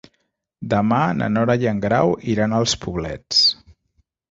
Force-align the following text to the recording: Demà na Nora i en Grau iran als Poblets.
Demà 0.71 1.01
na 1.17 1.27
Nora 1.33 1.57
i 1.65 1.69
en 1.73 1.83
Grau 1.85 2.15
iran 2.35 2.59
als 2.63 2.77
Poblets. 2.87 3.47